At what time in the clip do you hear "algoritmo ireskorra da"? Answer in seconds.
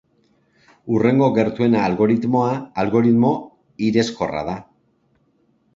2.85-4.59